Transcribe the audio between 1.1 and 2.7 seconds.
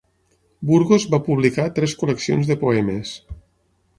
va publicar tres col·leccions de